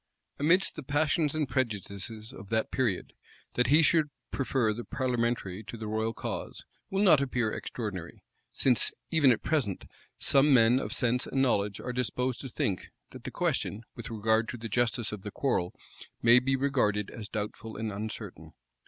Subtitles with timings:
[0.39, 3.13] Amidst the passions and prejudices of that period,
[3.53, 8.91] that he should prefer the parliamentary to the royal cause, will not appear extraordinary; since,
[9.11, 9.85] even at present,
[10.17, 14.49] some men of sense and knowledge are disposed to think, that the question, with regard
[14.49, 15.73] to the justice of the quar* *rel,
[16.19, 18.53] may be regarded as doubtful and uncertain.